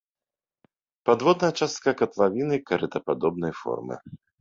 Падводная 1.09 1.51
частка 1.61 1.89
катлавіны 2.01 2.55
карытападобнай 2.73 3.53
формы. 3.63 4.05